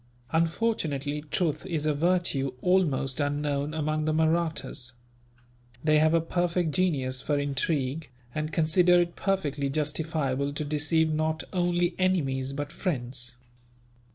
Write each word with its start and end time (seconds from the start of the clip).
Unfortunately, 0.31 1.21
truth 1.29 1.63
is 1.67 1.85
a 1.85 1.93
virtue 1.93 2.55
almost 2.63 3.19
unknown 3.19 3.75
among 3.75 4.05
the 4.05 4.13
Mahrattas. 4.15 4.93
They 5.83 5.99
have 5.99 6.15
a 6.15 6.19
perfect 6.21 6.71
genius 6.71 7.21
for 7.21 7.37
intrigue, 7.37 8.09
and 8.33 8.51
consider 8.51 8.99
it 9.01 9.15
perfectly 9.15 9.69
justifiable 9.69 10.53
to 10.53 10.65
deceive 10.65 11.13
not 11.13 11.43
only 11.53 11.93
enemies, 11.99 12.51
but 12.51 12.71
friends. 12.71 13.37